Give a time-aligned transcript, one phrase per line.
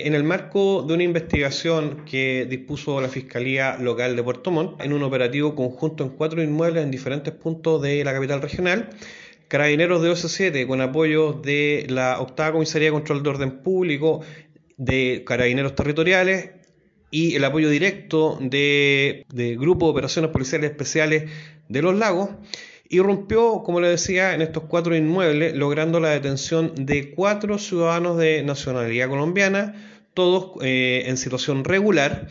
[0.00, 4.92] En el marco de una investigación que dispuso la Fiscalía Local de Puerto Montt, en
[4.92, 8.90] un operativo conjunto en cuatro inmuebles en diferentes puntos de la capital regional,
[9.48, 14.20] Carabineros de OC7, con apoyo de la Octava Comisaría de Control de Orden Público,
[14.76, 16.50] de Carabineros Territoriales
[17.10, 19.26] y el apoyo directo de,
[19.58, 21.28] Grupo de Operaciones Policiales Especiales
[21.68, 22.30] de los Lagos,
[22.88, 28.42] irrumpió, como le decía, en estos cuatro inmuebles, logrando la detención de cuatro ciudadanos de
[28.42, 29.74] nacionalidad colombiana,
[30.14, 32.28] todos eh, en situación regular,